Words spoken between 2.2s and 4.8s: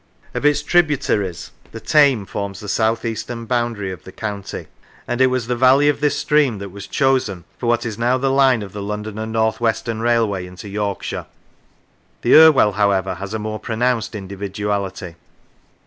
forms the south eastern boundary of the county,